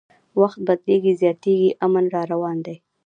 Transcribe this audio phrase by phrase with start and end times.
[0.41, 1.55] وخت بدلیږي زیاتي
[1.85, 2.75] امن راروان دي